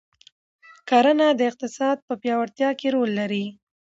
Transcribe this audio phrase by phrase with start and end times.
[0.89, 3.45] کرنه د اقتصاد په پیاوړتیا کې رول لري.